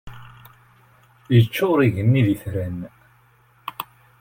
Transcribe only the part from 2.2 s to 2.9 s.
d itran.